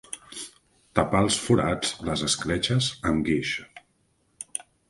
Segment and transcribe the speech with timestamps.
[0.99, 3.55] Tapar els forats, les escletxes, amb guix.